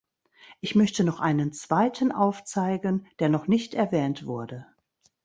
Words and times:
Ich 0.61 0.73
möchte 0.73 1.03
noch 1.03 1.19
einen 1.19 1.53
zweiten 1.53 2.11
aufzeigen, 2.11 3.05
der 3.19 3.29
noch 3.29 3.45
nicht 3.47 3.75
erwähnt 3.75 4.25
wurde. 4.25 4.65